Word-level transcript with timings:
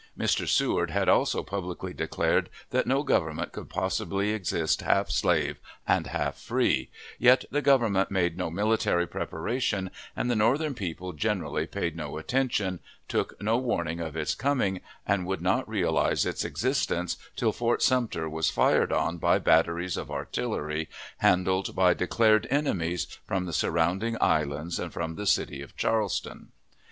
Mr. 0.17 0.47
Seward 0.47 0.89
had 0.89 1.07
also 1.07 1.43
publicly 1.43 1.93
declared 1.93 2.49
that 2.71 2.87
no 2.87 3.03
government 3.03 3.51
could 3.51 3.69
possibly 3.69 4.31
exist 4.31 4.81
half 4.81 5.11
slave 5.11 5.59
and 5.87 6.07
half 6.07 6.39
free; 6.39 6.89
yet 7.19 7.45
the 7.51 7.61
Government 7.61 8.09
made 8.09 8.35
no 8.35 8.49
military 8.49 9.05
preparation, 9.05 9.91
and 10.15 10.27
the 10.27 10.35
Northern 10.35 10.73
people 10.73 11.13
generally 11.13 11.67
paid 11.67 11.95
no 11.95 12.17
attention, 12.17 12.79
took 13.07 13.39
no 13.39 13.57
warning 13.59 13.99
of 13.99 14.15
its 14.15 14.33
coming, 14.33 14.81
and 15.05 15.27
would 15.27 15.39
not 15.39 15.69
realize 15.69 16.25
its 16.25 16.43
existence 16.43 17.15
till 17.35 17.51
Fort 17.51 17.83
Sumter 17.83 18.27
was 18.27 18.49
fired 18.49 18.91
on 18.91 19.19
by 19.19 19.37
batteries 19.37 19.97
of 19.97 20.09
artillery, 20.09 20.89
handled 21.19 21.75
by 21.75 21.93
declared 21.93 22.47
enemies, 22.49 23.05
from 23.27 23.45
the 23.45 23.53
surrounding 23.53 24.17
islands 24.19 24.79
and 24.79 24.91
from 24.91 25.13
the 25.13 25.27
city 25.27 25.61
of 25.61 25.77
Charleston. 25.77 26.47